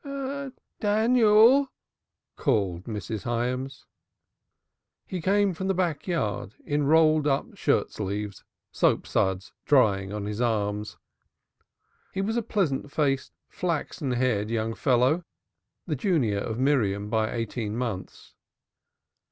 "Daniel!" 0.79 1.67
called 2.35 2.85
Mrs. 2.85 3.21
Hyams. 3.21 3.85
He 5.05 5.21
came 5.21 5.53
from 5.53 5.67
the 5.67 5.75
back 5.75 6.07
yard 6.07 6.55
in 6.65 6.87
rolled 6.87 7.27
up 7.27 7.55
shirt 7.55 7.91
sleeves, 7.91 8.43
soap 8.71 9.05
suds 9.05 9.53
drying 9.63 10.11
on 10.11 10.25
his 10.25 10.41
arms. 10.41 10.97
He 12.13 12.21
was 12.21 12.35
a 12.35 12.41
pleasant 12.41 12.91
faced, 12.91 13.31
flaxen 13.47 14.13
haired 14.13 14.49
young 14.49 14.73
fellow, 14.73 15.23
the 15.85 15.95
junior 15.95 16.39
of 16.39 16.57
Miriam 16.57 17.07
by 17.11 17.31
eighteen 17.35 17.77
months. 17.77 18.33